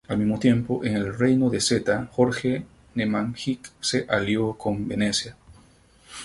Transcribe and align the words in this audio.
Al 0.07 0.17
mismo 0.17 0.39
tiempo 0.39 0.83
en 0.83 0.95
el 0.95 1.15
reino 1.15 1.51
de 1.51 1.61
Zeta, 1.61 2.09
Jorge 2.13 2.63
Nemanjić 2.95 3.69
se 3.81 4.07
alió 4.09 4.57
con 4.57 4.87
Venecia. 4.87 5.35